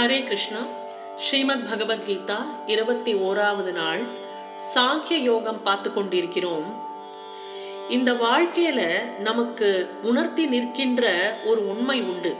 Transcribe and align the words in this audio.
ஹரே 0.00 0.22
கிருஷ்ணா. 0.22 0.58
ஸ்ரீமத் 1.18 1.64
பகவத்கீதா 1.70 2.36
இருபத்தி 2.66 3.14
ஓராவது 3.14 3.72
நாள். 3.72 4.02
சாங்கிய 4.74 5.12
யோகம் 5.12 5.62
பார்த்து 5.62 5.92
கொண்டிருக்கிறோம். 5.92 6.82
இந்த 7.88 8.12
வாழ்க்கையில 8.12 9.00
நமக்கு 9.18 9.88
உணர்த்தி 10.02 10.46
நிற்கின்ற 10.46 11.34
ஒரு 11.44 11.68
உண்மை 11.68 12.02
உண்டு. 12.02 12.34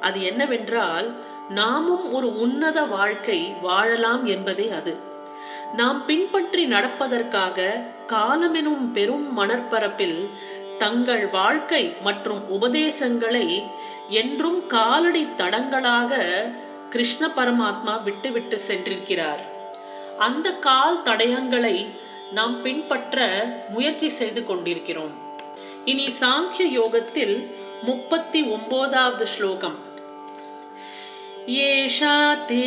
அது 0.00 0.22
என்னவென்றால் 0.22 1.14
நாமும் 1.48 2.12
ஒரு 2.12 2.40
உன்னத 2.40 2.84
வாழ்க்கை 2.84 3.54
வாழலாம் 3.62 4.24
என்பதே 4.26 4.70
அது. 4.70 4.96
நாம் 5.76 6.06
பின்பற்றி 6.06 6.66
நடப்பதற்காக 6.66 7.84
காலமெனும் 8.08 8.92
பெரும் 8.92 9.38
மணற்பரப்பில் 9.38 10.28
தங்கள் 10.78 11.26
வாழ்க்கை 11.26 11.92
மற்றும் 12.02 12.48
உபதேசங்களை 12.48 13.62
என்றும் 14.08 14.66
காலடி 14.66 15.28
தடங்களாக 15.38 16.12
கிருஷ்ண 16.91 17.23
பரமாத்மா 17.37 17.93
விட்டுவிட்டு 18.03 18.59
சென்றிருக்கிறார் 18.67 19.43
அந்த 20.19 20.47
கால் 20.59 21.01
தடயங்களை 21.03 21.75
நாம் 22.33 22.55
பின்பற்ற 22.61 23.17
முயற்சி 23.69 24.09
செய்து 24.11 24.43
கொண்டிருக்கிறோம் 24.43 25.13
இனி 25.85 26.07
சாங்கிய 26.13 26.65
யோகத்தில் 26.71 27.35
முப்பத்தி 27.85 28.39
ஒன்பதாவது 28.51 29.25
ஸ்லோகம் 29.27 29.77
येषा 31.49 32.15
ते 32.47 32.63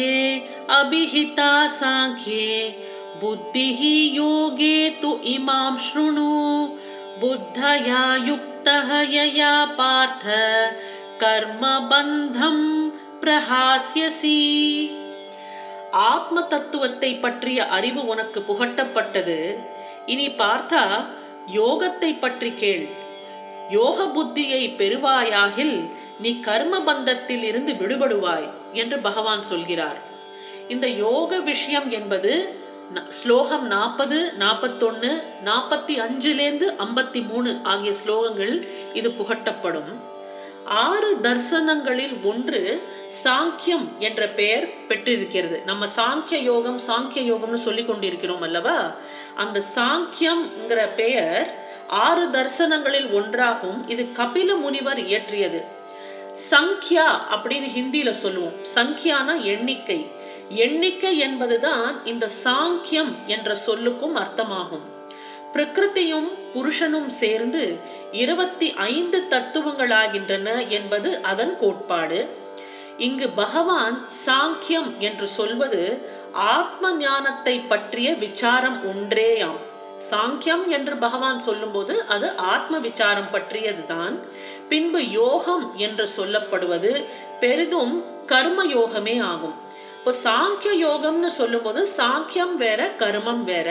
अभिहिता 0.70 1.52
साङ्ख्ये 1.70 2.47
बुद्धिः 3.20 3.80
योगे 4.15 4.79
तु 5.02 5.11
इमां 5.27 5.77
शृणु 5.79 6.30
बुद्धया 7.20 8.05
युक्तः 8.20 8.89
यया 9.11 9.52
पार्थ 9.75 10.25
कर्मबन्धं 11.23 12.57
பிரகாசியசி. 13.26 14.40
ஆத்ம 15.92 16.42
தத்துவத்தை 16.42 17.16
பற்றிய 17.16 17.66
அறிவு 17.68 18.08
உனக்கு 18.08 18.44
புகட்டப்பட்டது. 18.48 19.56
இனி 20.06 20.28
பார்த்தா 20.28 20.84
யோகத்தை 21.54 22.20
பற்றி 22.20 22.54
கேள். 22.54 22.88
யோக 23.70 24.06
புத்தியை 24.06 24.64
பெறுவாயாகில் 24.82 25.90
நீ 26.20 26.40
கர்ம 26.40 26.80
பந்தத்தில் 26.80 27.44
இருந்து 27.44 27.73
விடுபடுவாய் 27.73 28.50
என்று 28.73 29.00
பகவான் 29.00 29.44
சொல்கிறார். 29.44 29.98
இந்த 30.67 30.88
யோக 30.88 31.39
விஷயம் 31.39 31.92
என்பது 31.92 32.64
ஸ்லோகம் 33.10 33.67
நாற்பது 33.67 34.34
நாற்பத்தொன்னு 34.39 35.23
நாற்பத்தி 35.45 35.94
அஞ்சுலேருந்து 36.08 36.67
ஐம்பத்தி 36.86 37.28
மூணு 37.28 37.60
ஆகிய 37.64 37.94
ஸ்லோகங்கள் 38.06 38.67
இது 38.94 39.10
புகட்டப்படும். 39.10 39.92
ஆறு 40.66 41.16
தர்சனங்களில் 41.21 42.23
ஒன்று 42.23 42.83
சாங்கியம் 43.23 43.97
என்ற 43.99 44.27
பெயர் 44.27 44.88
பெற்றிருக்கிறது. 44.88 45.61
நம்ம 45.66 45.85
சாங்கிய 45.85 46.35
யோகம் 46.35 46.80
சாங்கிய 46.88 47.33
யோகம்னு 47.33 47.55
சொல்லி 47.55 47.85
கொண்டிருக்கிறோம் 47.85 48.41
அல்லவா? 48.41 48.95
அந்த 49.36 49.63
சாங்கியம்ங்கிற 49.75 50.95
பெயர் 50.95 51.69
ஆறு 51.88 52.27
தர்சனங்களில் 52.27 53.09
ஒன்றாகும் 53.09 53.89
இது 53.89 54.03
கபில 54.03 54.59
முனிவர் 54.59 54.99
இயற்றியது. 54.99 55.63
சங்கியா 56.49 57.08
அப்படின்னு 57.31 57.67
ஹிந்தியில 57.77 58.11
சொல்லுவோம். 58.11 58.53
சங்கியானா 58.75 59.41
எண்ணிக்கை. 59.41 60.05
எண்ணிக்கை 60.49 61.17
என்பதுதான் 61.17 62.05
இந்த 62.05 62.30
சாங்கியம் 62.43 63.16
என்ற 63.25 63.58
சொல்லுக்கும் 63.66 64.16
அர்த்தமாகும். 64.16 65.13
பிரகிருதியும் 65.53 66.43
புருஷனும் 66.56 67.09
சேர்ந்து 67.22 67.64
இருபத்தி 68.23 68.67
ஐந்து 68.73 69.20
தத்துவங்களாகின்றன 69.30 70.50
என்பது 70.78 71.09
அதன் 71.31 71.53
கோட்பாடு. 71.59 72.20
இங்கு 72.98 73.28
பகவான் 73.30 73.98
சாங்கியம் 74.25 74.92
என்று 75.08 75.28
சொல்வது 75.38 75.81
ஆத்ம 76.33 76.92
ஞானத்தை 76.98 77.56
பற்றிய 77.72 78.09
விசாரம் 78.26 78.80
ஒன்றேயாம். 78.92 79.59
சாங்கியம் 80.11 80.64
என்று 80.67 80.95
பகவான் 81.03 81.39
சொல்லும்போது 81.39 81.94
அது 82.05 82.27
ஆத்ம 82.54 82.77
விசாரம் 82.77 83.30
பற்றியதுதான். 83.32 84.16
பின்பு 84.70 85.02
யோகம் 85.10 85.66
என்று 85.86 86.05
சொல்லப்படுவது 86.17 86.92
பெரிதும் 87.39 87.93
கர்ம 88.26 88.66
யோகமே 88.66 89.16
ஆகும். 89.32 89.55
இப்போ 89.98 90.11
சாங்கிய 90.23 90.73
யோகம்னு 90.87 91.30
சொல்லும்போது 91.39 91.82
சாங்கியம் 91.98 92.55
வேற 92.55 92.82
கர்மம் 92.99 93.43
வேற. 93.43 93.70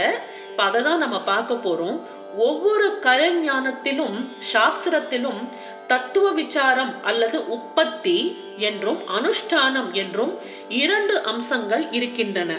இப்போ 0.51 0.63
அதை 0.63 0.81
தான் 0.83 1.03
நம்ம 1.05 1.21
பார்க்க 1.21 1.55
போறோம். 1.67 1.99
ஒவ்வொரு 2.37 2.99
கலைஞானத்திலும் 3.03 4.17
சாஸ்திரத்திலும் 4.53 5.41
தத்துவ 5.87 6.31
விசாரம் 6.31 6.93
அல்லது 7.03 7.39
உற்பத்தி 7.49 8.17
என்றும் 8.57 9.01
அனுஷ்டானம் 9.17 9.91
என்றும் 9.93 10.33
இரண்டு 10.69 11.23
அம்சங்கள் 11.23 11.85
இருக்கின்றன. 11.91 12.53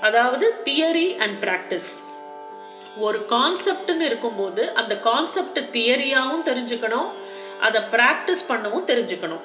அதாவது 0.00 0.46
தியரி 0.64 1.08
அண்ட் 1.16 1.38
பிராக்டிஸ் 1.44 1.90
ஒரு 2.98 3.18
கான்செப்ட்னு 3.30 4.00
இருக்கும்போது 4.00 4.62
அந்த 4.72 4.94
கான்செப்ட் 4.98 5.60
தியரியாகவும் 5.76 6.46
தெரிஞ்சுக்கணும் 6.50 7.10
அதை 7.60 7.80
பிராக்டிஸ் 7.80 8.48
பண்ணவும் 8.48 8.88
தெரிஞ்சுக்கணும். 8.90 9.44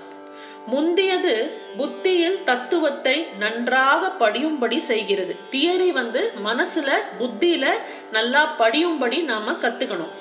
முந்தியது 0.67 1.57
புத்தியில் 1.77 2.43
தத்துவத்தை 2.43 3.27
நன்றாக 3.39 4.29
படியும்படி 4.29 4.77
செய்கிறது. 4.77 5.35
தியரி 5.51 5.91
வந்து 5.91 6.33
மனசுல 6.45 6.91
புத்தியில 7.19 7.65
நல்லா 8.11 8.55
படியும்படி 8.57 9.23
நாம 9.23 9.51
கத்துக்கணும். 9.51 10.11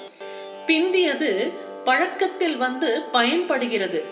பிந்தியது 0.66 1.53
பழக்கத்தில் 1.84 2.56
வந்து 2.56 3.03
பயன்படுகிறது. 3.12 4.05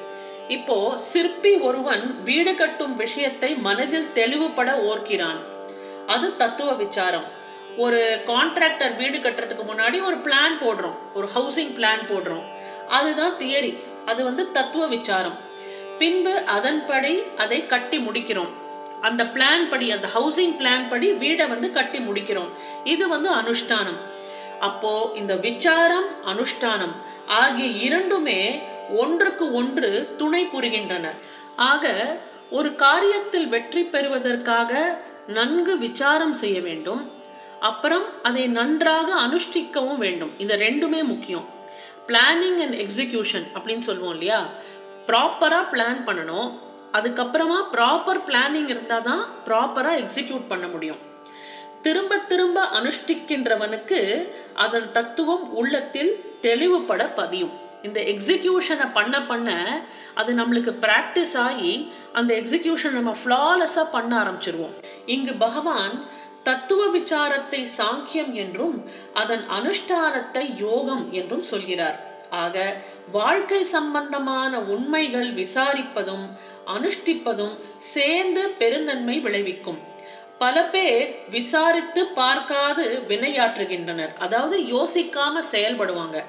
இப்போ 0.48 0.98
சிற்பி 0.98 1.54
ஒருவன் 1.54 2.22
வீடு 2.24 2.54
கட்டும் 2.54 2.96
விஷயத்தை 2.96 3.54
மனதில் 3.54 4.12
தெளிவுபட 4.12 4.76
ஓர்க்கிறான். 4.76 5.70
அது 6.06 6.36
தத்துவ 6.36 6.72
விசாரம். 6.72 7.24
ஒரு 7.76 8.20
கான்ட்ராக்டர் 8.26 8.96
வீடு 8.96 9.18
கட்டுறதுக்கு 9.18 9.62
முன்னாடி 9.76 10.04
ஒரு 10.04 10.16
பிளான் 10.16 10.56
போடுறோம். 10.60 10.96
ஒரு 11.14 11.28
ஹவுசிங் 11.34 11.74
பிளான் 11.78 12.08
போடுறோம். 12.08 12.44
அதுதான் 12.88 13.32
தியரி. 13.38 13.76
அது 14.06 14.24
வந்து 14.24 14.52
தத்துவ 14.52 14.86
விசாரம். 14.86 15.50
பின்பு 16.02 16.34
அதன்படி 16.56 17.14
அதை 17.38 17.66
கட்டி 17.66 17.98
முடிக்கிறோம். 17.98 18.52
அந்த 19.08 19.22
பிளான் 19.34 19.64
படி 19.70 19.86
அந்த 19.90 20.08
ஹவுசிங் 20.14 20.54
பிளான் 20.60 20.88
படி 20.88 21.08
வீடை 21.22 21.46
வந்து 21.48 21.68
கட்டி 21.72 21.98
முடிக்கிறோம். 21.98 22.52
இது 22.84 23.04
வந்து 23.08 23.30
அனுஷ்டானம். 23.40 24.00
அப்போ 24.60 24.92
இந்த 25.14 25.36
விசாரம் 25.36 26.08
அனுஷ்டானம் 26.26 26.94
ஆகிய 27.26 27.66
இரண்டுமே 27.86 28.40
ஒன்றுக்கு 28.98 29.54
ஒன்று 29.54 29.90
துணை 30.18 30.42
புரிகின்றன. 30.44 31.06
ஆக 31.56 31.84
ஒரு 32.50 32.70
காரியத்தில் 32.84 33.48
வெற்றி 33.54 33.82
பெறுவதற்காக 33.84 35.00
நன்கு 35.26 35.78
விசாரம் 35.78 36.34
செய்ய 36.34 36.60
வேண்டும். 36.60 37.02
அப்புறம் 37.60 38.06
அதை 38.22 38.46
நன்றாக 38.58 39.08
அனுஷ்டிக்கவும் 39.26 40.02
வேண்டும். 40.04 40.32
இந்த 40.38 40.54
ரெண்டுமே 40.56 41.00
முக்கியம். 41.04 41.46
பிளானிங் 42.08 42.60
அண்ட் 42.64 42.78
எக்ஸிக்யூஷன் 42.84 43.46
அப்படின்னு 43.54 43.86
சொல்லுவோம் 43.88 44.12
இல்லையா? 44.12 44.40
ப்ராப்பராக 45.08 45.70
பிளான் 45.72 46.02
பண்ணணும். 46.08 46.50
அதுக்கப்புறமா 46.96 47.58
ப்ராப்பர் 47.74 48.20
பிளானிங் 48.28 48.68
இருந்தால் 48.72 49.06
தான் 49.08 49.24
ப்ராப்பராக 49.46 50.00
எக்ஸிக்யூட் 50.02 50.50
பண்ண 50.52 50.66
முடியும். 50.66 51.00
திரும்ப 51.82 52.16
திரும்ப 52.30 52.58
அனுஷ்டிக்கின்றவனுக்கு 52.78 54.00
அதன் 54.64 54.88
தத்துவம் 54.92 55.46
உள்ளத்தில் 55.60 56.12
தெளிவுபட 56.40 57.02
பதியும். 57.20 57.54
இந்த 57.86 58.00
எக்ஸிக்யூஷனை 58.12 58.86
பண்ண 58.92 59.14
பண்ண 59.30 59.50
அது 60.14 60.30
நம்மளுக்கு 60.40 60.72
ப்ராக்டிஸ் 60.84 61.36
ஆகி 61.46 61.72
அந்த 62.12 62.30
எக்ஸிக்யூஷன் 62.40 62.96
நம்ம 62.98 63.12
ஃப்ளாலெஸ்ஸாக 63.22 63.92
பண்ண 63.96 64.12
ஆரம்பிச்சிருவோம். 64.22 64.76
இங்கு 65.06 65.34
பகவான் 65.46 65.94
தத்துவ 66.48 66.82
விசாரத்தை 66.98 67.60
சாங்கியம் 67.78 68.32
என்றும் 68.44 68.76
அதன் 69.14 69.44
அனுஷ்டானத்தை 69.58 70.44
யோகம் 70.56 71.04
என்றும் 71.12 71.42
சொல்கிறார். 71.42 71.98
ஆக 72.44 72.56
வாழ்க்கை 73.10 73.64
சம்பந்தமான 73.64 74.58
உண்மைகள் 74.58 75.34
விசாரிப்பதும் 75.34 76.26
அனுஷ்டிப்பதும் 76.66 77.56
சேர்ந்து 77.78 78.48
பெருநன்மை 78.48 79.18
விளைவிக்கும். 79.18 79.78
பல 80.38 80.64
பேர் 80.64 81.16
விசாரித்து 81.30 82.06
பார்க்காது 82.06 83.02
வினையாற்றுகின்றனர். 83.08 84.12
அதாவது 84.18 84.60
யோசிக்காம 84.60 85.42
செயல்படுவாங்க. 85.50 86.24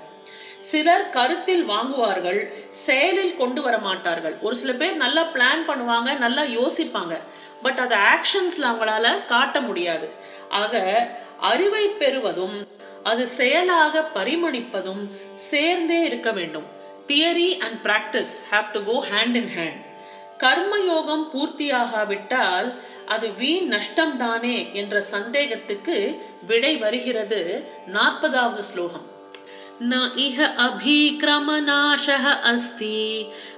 சிலர் 0.61 1.09
கருத்தில் 1.09 1.69
வாங்குவார்கள் 1.69 2.53
செயலில் 2.71 3.37
கொண்டு 3.37 3.61
வர 3.61 3.77
மாட்டார்கள். 3.77 4.35
ஒரு 4.41 4.55
சில 4.55 4.73
பேர் 4.73 4.95
நல்லா 4.95 5.21
பிளான் 5.21 5.63
பண்ணுவாங்க 5.67 6.17
நல்லா 6.17 6.41
யோசிப்பாங்க. 6.41 7.17
பட் 7.61 7.79
அதை 7.79 7.97
ஆக்ஷன்ஸ்ல 7.97 8.61
அவங்களால 8.61 9.25
காட்ட 9.27 9.61
முடியாது. 9.61 10.09
ஆக 10.49 11.07
அறிவை 11.39 11.87
பெறுவதும் 11.87 12.67
அது 13.02 13.24
செயலாக 13.38 14.02
பரிமணிப்பதும் 14.14 15.02
சேர்ந்தே 15.48 16.00
இருக்க 16.04 16.30
வேண்டும் 16.32 16.66
theory 17.06 17.50
and 17.66 17.78
practice 17.82 18.34
have 18.50 18.72
to 18.72 18.80
go 18.84 18.96
hand 19.10 19.36
in 19.36 19.52
hand 19.56 19.82
கர்மயோகம் 20.42 21.26
பூர்த்தியாகாவிட்டால் 21.32 22.68
அது 23.08 23.28
வீண் 23.38 23.68
நஷ்டம்தானே 23.74 24.56
என்ற 24.72 25.00
சந்தேகத்துக்கு 25.14 25.98
விடை 26.46 26.74
வருகிறது 26.78 27.40
நாற்பதாவது 27.94 28.64
ஸ்லோகம் 28.72 29.06
न 29.82 29.94
इह 30.18 30.38
अभीक्रमनाशः 30.60 32.24
अस्ति 32.44 32.96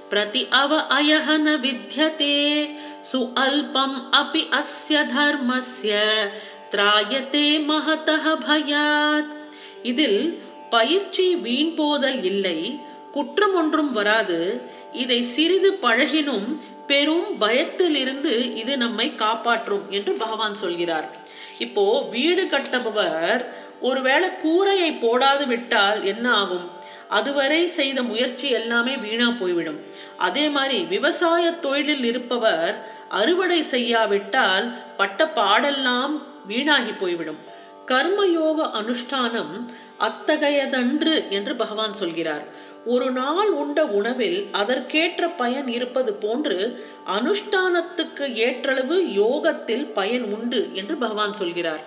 प्रति 0.09 0.43
अव 0.53 0.73
अयः 0.91 1.27
न 1.39 1.55
विद्यते 1.63 2.37
சுஅல்பம் 3.11 3.95
அபி 4.17 4.41
அஸ்ய 4.57 4.97
தர்மஸ்ய 5.11 5.93
திராயத்தே 6.73 7.45
மகதः 7.69 8.25
பயாத் 8.43 9.31
இதில் 9.90 10.20
பயிற்சி 10.74 11.26
வீண் 11.44 11.74
போதல் 11.80 12.20
இல்லை 12.30 12.58
குற்றம் 13.16 13.54
ஒன்றும் 13.60 13.92
வராது. 13.98 14.38
இதை 15.02 15.20
சிறிது 15.34 15.70
பழகினும் 15.84 16.48
பெரும் 16.90 17.28
பயத்திலிருந்து 17.42 18.32
இது 18.62 18.72
நம்மை 18.82 19.06
காப்பாற்றும் 19.22 19.86
என்று 19.96 20.12
பகவான் 20.22 20.56
சொல்கிறார். 20.62 21.06
இப்போ 21.64 21.84
வீடு 22.14 22.42
கட்டபவர் 22.54 23.42
ஒருவேளை 23.88 24.28
கூரையை 24.42 24.90
போடாது 25.04 25.44
விட்டால் 25.52 25.98
என்ன 26.12 26.26
ஆகும்? 26.42 26.66
அதுவரை 27.18 27.60
செய்த 27.78 27.98
முயற்சி 28.10 28.46
எல்லாமே 28.60 28.94
வீணா 29.06 29.28
போய்விடும். 29.40 29.80
அதே 30.26 30.44
மாதிரி 30.56 30.78
விவசாய 30.94 31.44
தொழிலில் 31.64 32.06
இருப்பவர் 32.10 32.74
அறுவடை 33.18 33.60
செய்யாவிட்டால் 33.74 34.66
பட்ட 35.00 35.28
பாடெல்லாம் 35.38 36.14
வீணாகி 36.50 36.94
போய்விடும். 37.02 37.40
கர்மயோக 37.86 38.70
அனுஷ்டானம் 38.80 39.54
அத்தகையதன்று 40.00 41.28
என்று 41.28 41.56
பகவான் 41.56 41.94
சொல்கிறார். 41.94 42.44
ஒரு 42.84 43.10
நாள் 43.10 43.48
உண்ட 43.48 43.86
உணவில் 43.86 44.48
அதற்கேற்ற 44.52 45.28
பயன் 45.28 45.68
இருப்பது 45.68 46.12
போன்று 46.12 46.86
அனுஷ்டானத்துக்கு 47.18 48.34
ஏற்றளவு 48.34 49.12
யோகத்தில் 49.12 49.84
பயன் 49.84 50.22
உண்டு 50.22 50.70
என்று 50.72 50.96
பகவான் 50.96 51.32
சொல்கிறார். 51.32 51.80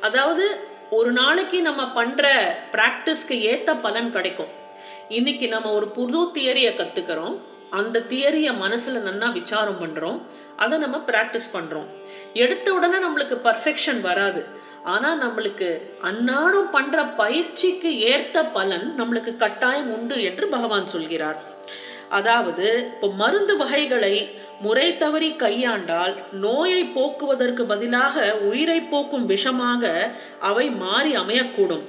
அதாவது 0.00 0.58
ஒரு 0.90 1.12
நாளைக்கு 1.12 1.62
நம்ம 1.62 1.90
பண்ற 1.90 2.24
பிராக்டிஸ்க்கு 2.72 3.36
ஏத்த 3.50 3.76
பலன் 3.82 4.12
கிடைக்கும். 4.12 4.52
இன்னைக்கு 5.08 5.48
நம்ம 5.48 5.72
ஒரு 5.72 5.86
புது 5.86 6.18
தியரியை 6.18 6.72
கத்துக்கிறோம். 6.72 7.38
அந்த 7.70 8.02
தியரியை 8.08 8.52
மனசுல 8.62 8.96
நன்னா 8.98 9.32
விசாரம் 9.32 9.80
பண்றோம். 9.80 10.20
அதை 10.56 10.78
நம்ம 10.78 10.96
பிராக்டிஸ் 11.06 11.52
பண்றோம். 11.52 11.86
எடுத்த 12.34 12.74
உடனே 12.74 12.96
நம்மளுக்கு 12.96 13.36
பர்ஃபெக்ஷன் 13.44 14.00
வராது. 14.00 14.64
ஆனால் 14.92 15.20
நம்மளுக்கு 15.24 15.68
அன்னாடம் 16.08 16.70
பண்ற 16.76 17.04
பயிற்சிக்கு 17.20 17.90
ஏற்ற 18.12 18.44
பலன் 18.56 18.86
நம்மளுக்கு 18.98 19.32
கட்டாயம் 19.36 19.90
உண்டு 19.96 20.16
என்று 20.28 20.46
பகவான் 20.54 20.92
சொல்கிறார். 20.94 21.38
அதாவது 22.18 22.66
இப்போ 22.90 23.08
மருந்து 23.22 23.54
வகைகளை 23.62 24.14
முறை 24.64 24.88
தவறி 25.02 25.30
கையாண்டால் 25.42 26.14
நோயை 26.44 26.82
போக்குவதற்கு 26.96 27.62
பதிலாக 27.72 28.26
உயிரை 28.50 28.80
போக்கும் 28.92 29.26
விஷமாக 29.32 29.84
அவை 30.50 30.66
மாறி 30.84 31.12
அமையக்கூடும். 31.22 31.84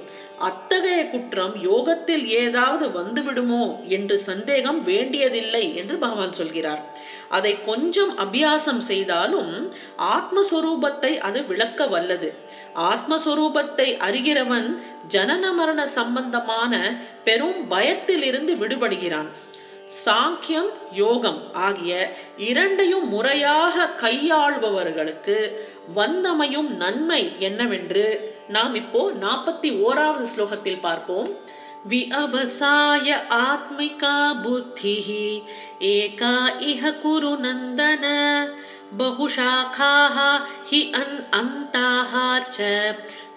அத்தகைய 0.48 0.98
குற்றம் 1.12 1.54
யோகத்தில் 1.68 2.24
ஏதாவது 2.42 2.86
வந்துவிடுமோ 2.98 3.64
என்று 3.96 4.16
சந்தேகம் 4.26 4.80
வேண்டியதில்லை 4.90 5.64
என்று 5.80 5.96
பகவான் 6.04 6.36
சொல்கிறார். 6.40 6.82
அதை 7.36 7.54
கொஞ்சம் 7.70 8.12
அபியாசம் 8.24 8.82
செய்தாலும் 8.90 9.54
ஆத்மஸ்வரூபத்தை 10.14 11.12
அது 11.28 11.40
விளக்க 11.50 11.86
வல்லது. 11.94 12.28
ஆத்மஸ்வரூபத்தை 12.74 13.88
அறிகிறவன் 14.08 14.68
ஜனன 15.08 15.52
மரண 15.54 15.86
சம்பந்தமான 15.86 16.72
பெரும் 17.24 17.60
பயத்திலிருந்து 17.68 18.54
விடுபடுகிறான். 18.54 19.28
சாங்கியம் 20.04 20.70
யோகம் 20.92 21.38
ஆகிய 21.52 21.92
இரண்டையும் 22.38 23.08
முறையாக 23.08 23.88
கையாள்பவர்களுக்கு 24.02 25.36
வந்தமையும் 25.94 26.70
நன்மை 26.76 27.22
என்னவென்று 27.38 28.06
நாம் 28.48 28.74
இப்போ 28.74 29.02
நாற்பத்தி 29.22 29.70
ஓராவது 29.86 30.26
ஸ்லோகத்தில் 30.36 30.84
பார்ப்போம். 30.86 31.30
விஅவசாய 31.88 33.16
ஆத்மிகா 33.28 34.16
புத்தி 34.42 34.96
ஏகா 35.80 36.34
இஹ 36.70 36.92
குரு 36.98 37.32
நந்தன 37.44 38.04
बहुशाखाः 38.93 40.17
हि 40.69 40.81
अन् 40.95 41.17
अन्ताः 41.33 42.13
च 42.49 42.59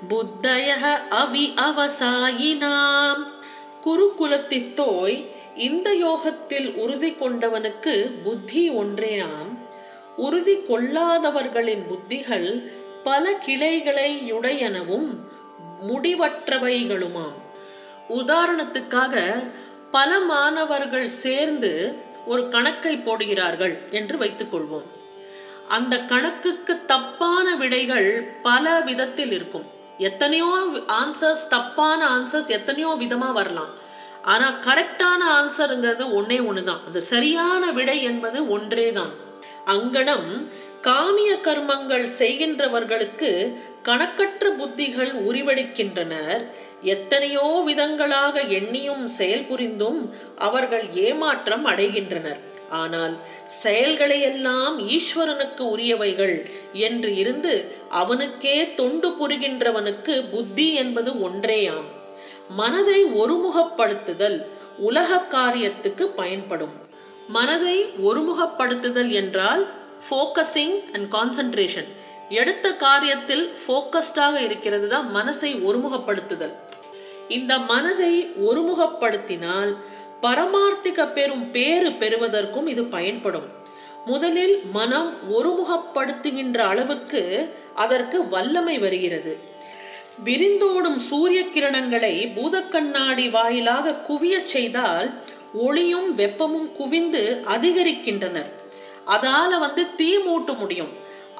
புத்தயः 0.04 0.82
அவி 1.16 1.44
அவசாயினாம் 1.60 3.22
குருகுலத்தித்தோய் 3.86 5.16
இந்த 5.60 5.88
யோகத்தில் 5.98 6.68
உறுதி 6.82 7.10
கொண்டவனுக்கு 7.14 7.94
புத்தி 8.24 8.64
ஒன்றேனாம் 8.80 9.50
உறுதி 10.18 10.56
கொள்ளாதவர்களின் 10.68 11.84
புத்திகள் 11.88 12.48
பல 13.04 13.32
கிளைகளை 13.38 14.10
யுடையனவும் 14.30 15.08
முடிவற்றவைகளுமாம் 15.88 17.38
உதாரணத்துக்காக 18.16 19.14
பல 19.90 20.18
மாணவர்கள் 20.26 21.08
சேர்ந்து 21.22 21.72
ஒரு 22.26 22.44
கணக்கை 22.48 22.94
போடுகிறார்கள் 23.00 23.74
என்று 23.92 24.16
வைத்துக்கொள்வோம் 24.18 24.88
அந்த 25.75 25.95
கணக்குக்கு 26.11 26.73
தப்பான 26.91 27.47
விடைகள் 27.61 28.09
பல 28.47 28.65
விதத்தில் 28.87 29.33
இருக்கும். 29.37 29.67
எத்தனையோ 30.09 30.49
ஆன்சர்ஸ் 31.01 31.43
தப்பான 31.55 31.99
ஆன்சர்ஸ் 32.15 32.49
எத்தனையோ 32.57 32.91
விதமாக 33.03 33.37
வரலாம். 33.39 33.71
ஆனால் 34.31 34.57
கரெக்டான 34.67 35.21
ஆன்சருங்கிறது 35.39 36.05
ஒன்னே 36.19 36.39
தான் 36.69 36.83
அந்த 36.87 36.99
சரியான 37.11 37.63
விடை 37.77 37.97
என்பது 38.09 38.39
ஒன்றே 38.55 38.87
தான் 38.99 39.13
அங்கனம் 39.75 40.29
காமிய 40.87 41.31
கர்மங்கள் 41.47 42.05
செய்கின்றவர்களுக்கு 42.21 43.29
கணக்கற்ற 43.87 44.45
புத்திகள் 44.59 45.11
உருவெடுக்கின்றனர். 45.27 46.41
எத்தனையோ 46.93 47.47
விதங்களாக 47.67 48.35
எண்ணியும் 48.57 49.05
செயல்புரிந்தும் 49.19 49.99
அவர்கள் 50.47 50.85
ஏமாற்றம் 51.07 51.65
அடைகின்றனர். 51.71 52.39
ஆனால் 52.81 53.15
செயல்களையெல்லாம் 53.59 54.75
ஈஸ்வரனுக்கு 54.95 55.63
உரியவைகள் 55.73 56.35
என்று 56.73 57.09
இருந்து 57.15 57.53
அவனுக்கே 58.01 58.73
தொண்டு 58.73 59.09
புரிகின்றவனுக்கு 59.19 60.15
புத்தி 60.31 60.67
என்பது 60.73 61.11
ஒன்றேயாம். 61.29 61.87
மனதை 62.61 62.99
ஒருமுகப்படுத்துதல் 63.21 64.37
உலக 64.87 65.19
காரியத்துக்கு 65.31 66.05
பயன்படும். 66.21 66.75
மனதை 67.27 67.77
ஒருமுகப்படுத்துதல் 68.07 69.11
என்றால் 69.21 69.63
ஃபோக்கஸிங் 70.05 70.75
அண்ட் 70.93 71.09
கான்சன்ட்ரேஷன் 71.15 71.89
எடுத்த 72.39 72.67
காரியத்தில் 72.85 73.45
ஃபோக்கஸ்டாக 73.63 74.35
இருக்கிறது 74.47 74.87
தான் 74.87 75.07
மனசை 75.15 75.51
ஒருமுகப்படுத்துதல். 75.67 76.53
இந்த 77.27 77.53
மனதை 77.71 78.13
ஒருமுகப்படுத்தினால் 78.49 79.71
பரமார்த்திக 80.23 81.05
பெறும் 81.17 81.45
பேறு 81.55 81.89
பெறுவதற்கும் 82.01 82.67
இது 82.73 82.83
பயன்படும். 82.95 83.47
முதலில் 84.09 84.55
மனம் 84.75 85.09
ஒருமுகப்படுத்துகின்ற 85.37 86.59
அளவுக்கு 86.71 87.21
அதற்கு 87.83 88.17
வல்லமை 88.33 88.75
வருகிறது. 88.85 89.33
விரிந்தோடும் 90.25 90.99
சூரிய 91.09 91.41
கிரணங்களை 91.55 92.13
பூதக்கண்ணாடி 92.37 93.25
வாயிலாக 93.35 93.95
குவியச் 94.07 94.51
செய்தால் 94.53 95.07
ஒளியும் 95.67 96.09
வெப்பமும் 96.19 96.69
குவிந்து 96.79 97.23
அதிகரிக்கின்றனர். 97.55 98.51
அதால 99.15 99.51
வந்து 99.65 99.83
தீ 99.99 100.09
மூட்ட 100.27 100.51
முடியும். 100.61 100.91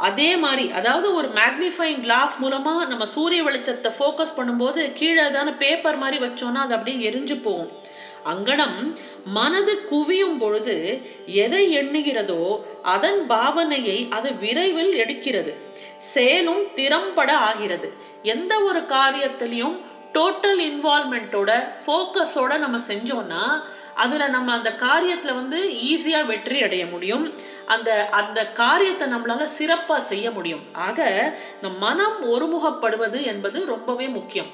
அதே 0.10 0.30
மாதிரி 0.44 0.66
அதாவது 0.80 1.08
ஒரு 1.20 1.28
மேக்னிஃபைங் 1.40 2.02
கிளாஸ் 2.06 2.36
மூலமா 2.44 2.74
நம்ம 2.92 3.06
சூரிய 3.16 3.42
வெளிச்சத்தை 3.48 3.90
ஃபோக்கஸ் 3.98 4.38
பண்ணும்போது 4.38 4.82
கீழே 5.00 5.26
தானே 5.32 5.52
பேப்பர் 5.64 6.00
மாதிரி 6.04 6.20
வச்சோம்னா 6.26 6.62
அது 6.66 6.76
அப்படியே 6.78 7.10
எரிஞ்சு 7.10 7.36
போகும். 7.48 7.72
அங்கனம் 8.26 8.96
மனது 9.26 9.88
குவியும் 9.92 10.38
பொழுது 10.38 11.02
எதை 11.26 11.78
எண்ணுகிறதோ 11.78 12.64
அதன் 12.82 13.26
பாவனையை 13.30 14.10
அது 14.10 14.34
விரைவில் 14.34 14.94
எடுக்கிறது. 15.06 15.54
செயலும் 15.98 16.64
திறம்பட 16.76 17.38
ஆகிறது. 17.38 17.94
எந்த 18.24 18.60
ஒரு 18.60 18.80
காரியத்திலையும் 18.80 19.78
டோட்டல் 20.14 20.62
இன்வால்மெண்ட்டோட 20.70 21.68
ஃபோக்கஸோட 21.86 22.58
நம்ம 22.58 22.78
செஞ்சோம்னா 22.88 23.64
அதில் 23.96 24.30
நம்ம 24.30 24.52
அந்த 24.52 24.76
காரியத்தில் 24.80 25.34
வந்து 25.34 25.70
ஈஸியாக 25.70 26.26
வெற்றி 26.26 26.64
அடைய 26.64 26.86
முடியும். 26.86 27.34
அந்த 27.66 28.10
அந்த 28.10 28.48
காரியத்தை 28.48 29.14
நம்மளால 29.14 29.44
சிறப்பாக 29.44 30.02
செய்ய 30.02 30.32
முடியும். 30.32 30.62
ஆக 30.74 31.08
இந்த 31.56 31.78
மனம் 31.80 32.18
ஒருமுகப்படுவது 32.34 33.22
என்பது 33.22 33.66
ரொம்பவே 33.66 34.08
முக்கியம். 34.08 34.48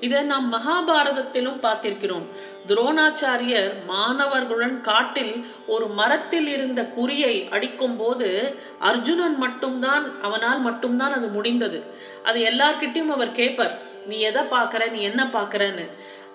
இதை 0.00 0.22
நாம் 0.22 0.52
மகாபாரதத்திலும் 0.52 1.62
பார்த்திருக்கிறோம். 1.62 2.26
துரோணாச்சாரியர் 2.70 3.70
மாணவர்களுடன் 3.88 4.80
காட்டில் 4.80 5.32
ஒரு 5.66 5.86
மரத்தில் 5.86 6.46
இருந்த 6.46 6.80
குறியை 6.98 7.34
அடிக்கும் 7.48 7.96
போது 7.96 8.28
அர்ஜுனன் 8.78 9.38
மட்டும்தான் 9.38 10.04
அவனால் 10.22 10.60
மட்டும்தான் 10.60 11.12
அது 11.12 11.28
முடிந்தது. 11.28 11.80
அது 12.22 12.40
எல்லார்கிட்டையும் 12.50 13.14
அவர் 13.16 13.32
கேட்பார் 13.32 13.74
நீ 14.06 14.18
எதை 14.20 14.42
பார்க்குற? 14.42 14.90
நீ 14.90 15.00
என்ன 15.02 15.22
பார்க்குறன்னு? 15.24 15.86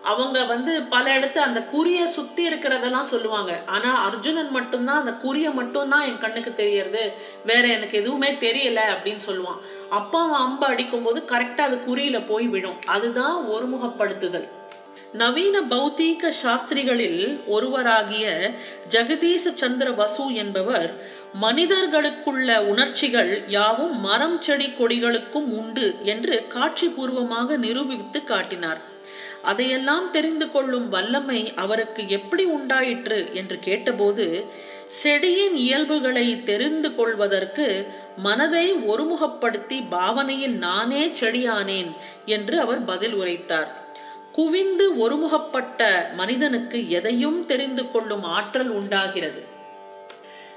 அவங்க 0.03 0.43
வந்து 0.43 0.83
பல 0.83 1.19
இடத்து 1.19 1.37
அந்த 1.37 1.59
குறியை 1.73 2.03
சுற்றி 2.15 2.41
இருக்கிறதெல்லாம் 2.49 3.11
சொல்லுவாங்க. 3.11 3.51
ஆனால் 3.65 4.01
அர்ஜுனன் 4.09 4.51
மட்டும்தான் 4.51 4.99
அந்த 4.99 5.13
குறியை 5.23 5.53
மட்டும்தான் 5.53 6.05
என் 6.09 6.19
கண்ணுக்கு 6.19 6.53
தெரியறது. 6.55 7.11
வேற 7.45 7.63
எனக்கு 7.67 7.97
எதுவுமே 7.97 8.29
தெரியல 8.31 8.81
அப்படின்னு 8.95 9.23
சொல்லுவான். 9.29 9.63
அப்பா 9.89 10.19
அவன் 10.25 10.45
அம்பு 10.47 10.65
அடிக்கும்போது 10.65 11.21
கரெக்டாக 11.31 11.69
அது 11.69 11.79
குறியில் 11.87 12.27
போய் 12.27 12.47
விடும் 12.47 12.77
அதுதான் 12.85 13.37
ஒருமுகப்படுத்துதல். 13.55 14.47
நவீன 15.19 15.55
பௌத்தீக 15.71 16.29
சாஸ்திரிகளில் 16.41 17.21
ஒருவராகிய 17.55 18.25
ஜெகதீச 18.93 19.53
சந்திர 19.61 19.87
வசு 19.99 20.25
என்பவர் 20.43 20.91
மனிதர்களுக்குள்ள 21.43 22.49
உணர்ச்சிகள் 22.71 23.31
யாவும் 23.55 23.95
மரம் 23.99 24.37
செடி 24.41 24.67
கொடிகளுக்கும் 24.79 25.49
உண்டு 25.59 25.87
என்று 26.13 26.35
காட்சிபூர்வமாக 26.55 27.57
நிரூபித்து 27.57 28.21
காட்டினார். 28.23 28.81
அதையெல்லாம் 29.43 30.07
தெரிந்து 30.11 30.47
கொள்ளும் 30.51 30.87
வல்லமை 30.89 31.41
அவருக்கு 31.63 32.03
எப்படி 32.17 32.45
உண்டாயிற்று 32.57 33.19
என்று 33.33 33.59
கேட்டபோது 33.67 34.27
செடியின் 35.01 35.57
இயல்புகளை 35.65 36.27
தெரிந்து 36.43 36.89
கொள்வதற்கு 36.95 37.67
மனதை 38.27 38.67
ஒருமுகப்படுத்தி 38.91 39.79
பாவனையில் 39.95 40.57
நானே 40.67 41.05
செடியானேன் 41.21 41.91
என்று 42.35 42.55
அவர் 42.65 42.83
பதில் 42.91 43.17
உரைத்தார். 43.21 43.71
குவிந்து 44.35 44.85
ஒருமுகப்பட்ட 44.97 45.81
மனிதனுக்கு 46.13 46.89
எதையும் 46.89 47.45
தெரிந்து 47.45 47.91
கொள்ளும் 47.91 48.23
ஆற்றல் 48.23 48.69
உண்டாகிறது. 48.69 49.43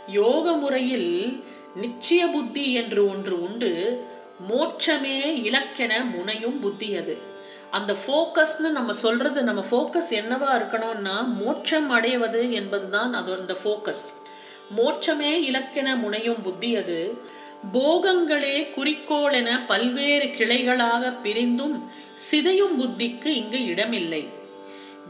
யோக 0.09 0.53
முறையில் 0.53 1.45
நிச்சய 1.83 2.33
புத்தி 2.33 2.75
என்று 2.75 3.11
ஒன்று 3.11 3.43
உண்டு 3.43 3.71
மோட்சமே 4.51 5.19
இலக்கென 5.49 5.93
முனையும் 6.11 6.61
புத்தி 6.61 6.97
அது. 6.97 7.19
அந்த 7.71 7.97
ஃபோக்கஸ்னு 8.03 8.69
நம்ம 8.69 8.93
சொல்றது 8.93 9.43
நம்ம 9.43 9.65
ஃபோக்கஸ் 9.71 10.11
என்னவா 10.11 10.51
இருக்கணும்னா 10.59 11.17
மோட்சம் 11.45 11.91
அடைவது 11.91 12.53
என்பதுதான் 12.53 13.15
அது 13.15 13.39
அந்த 13.39 13.57
ஃபோக்கஸ். 13.65 14.05
மோட்சமே 14.77 15.31
இலக்கென 15.51 15.97
முனையும் 15.97 16.43
புத்தி 16.43 16.77
அது. 16.77 17.19
போகங்களே 17.73 18.75
குறிக்கோள் 18.75 19.33
என 19.33 19.65
பல்வேறு 19.67 20.27
கிளைகளாக 20.27 21.13
பிரிந்தும் 21.23 22.07
சிதையும் 22.27 22.75
புத்திக்கு 22.81 23.27
இங்கு 23.27 23.65
இடமில்லை. 23.65 24.29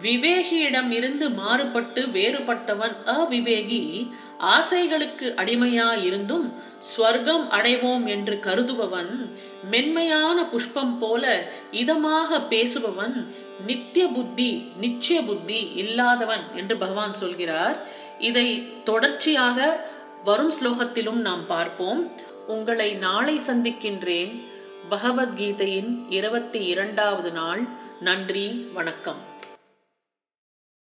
விவேகியிடம் 0.03 0.91
இருந்து 0.91 1.31
மாறுபட்டு 1.31 2.03
வேறுபட்டவன் 2.03 2.97
அவிவேகி 3.07 4.11
ஆசைகளுக்கு 4.41 5.27
அடிமையாயிருந்தும் 5.35 6.53
ஸ்வர்க்கம் 6.91 7.47
அடைவோம் 7.51 8.05
என்று 8.07 8.41
கருதுபவன் 8.43 9.31
மென்மையான 9.71 10.45
புஷ்பம் 10.45 10.99
போல 10.99 11.51
இதமாக 11.73 12.41
பேசுபவன் 12.51 13.27
நித்திய 13.67 14.07
புத்தி 14.07 14.73
நிச்சய 14.81 15.27
புத்தி 15.27 15.73
இல்லாதவன் 15.75 16.45
என்று 16.57 16.77
பகவான் 16.77 17.15
சொல்கிறார். 17.15 17.77
இதை 18.19 18.69
தொடர்ச்சியாக 18.85 19.87
வரும் 20.25 20.53
ஸ்லோகத்திலும் 20.53 21.21
நாம் 21.29 21.47
பார்ப்போம். 21.47 22.13
உங்களை 22.47 22.93
நாளை 22.93 23.39
சந்திக்கின்றேன். 23.39 24.48
பகவத்கீதையின் 24.91 26.07
இருபத்தி 26.09 26.65
இரண்டாவது 26.65 27.33
நாள். 27.33 27.63
நன்றி 28.01 28.71
வணக்கம். 28.75 29.28